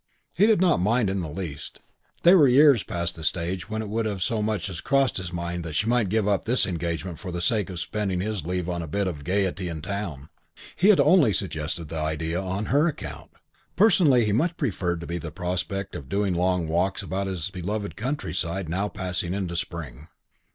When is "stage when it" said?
3.23-3.87